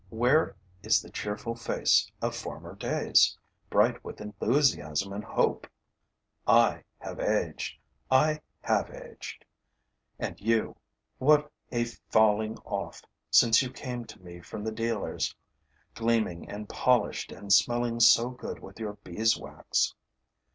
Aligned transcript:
Where 0.09 0.55
is 0.81 0.99
the 0.99 1.11
cheerful 1.11 1.53
face 1.53 2.11
of 2.23 2.35
former 2.35 2.73
days, 2.73 3.37
bright 3.69 4.03
with 4.03 4.19
enthusiasm 4.19 5.13
and 5.13 5.23
hope? 5.23 5.67
I 6.47 6.85
have 6.97 7.19
aged, 7.19 7.77
I 8.09 8.41
have 8.61 8.89
aged. 8.89 9.45
And 10.17 10.41
you, 10.41 10.75
what 11.19 11.51
a 11.71 11.83
falling 12.09 12.57
off, 12.65 13.03
since 13.29 13.61
you 13.61 13.71
came 13.71 14.05
to 14.05 14.19
me 14.23 14.39
from 14.39 14.63
the 14.63 14.71
dealer's, 14.71 15.35
gleaming 15.93 16.49
and 16.49 16.67
polished 16.67 17.31
and 17.31 17.53
smelling 17.53 17.99
so 17.99 18.29
good 18.31 18.57
with 18.57 18.79
your 18.79 18.93
beeswax! 19.03 19.93